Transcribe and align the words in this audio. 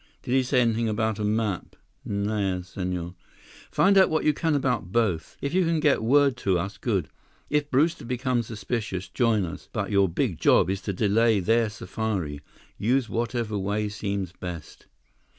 "Did 0.23 0.31
he 0.31 0.41
say 0.41 0.61
anything 0.61 0.89
about 0.89 1.19
a 1.19 1.23
map?" 1.23 1.75
"Nao, 2.03 2.61
Senhor." 2.61 3.13
"Find 3.69 3.99
out 3.99 4.09
what 4.09 4.25
you 4.25 4.33
can 4.33 4.55
about 4.55 4.91
both. 4.91 5.37
If 5.41 5.53
you 5.53 5.63
can 5.63 5.79
get 5.79 6.01
word 6.01 6.35
to 6.37 6.57
us, 6.57 6.77
good. 6.79 7.07
If 7.51 7.69
Brewster 7.69 8.03
becomes 8.03 8.47
suspicious, 8.47 9.07
join 9.07 9.45
us. 9.45 9.69
But 9.71 9.91
your 9.91 10.09
big 10.09 10.39
job 10.39 10.71
is 10.71 10.81
to 10.89 10.91
delay 10.93 11.39
their 11.39 11.69
safari. 11.69 12.41
Use 12.79 13.09
whatever 13.09 13.59
way 13.59 13.89
seems 13.89 14.31
best." 14.31 14.87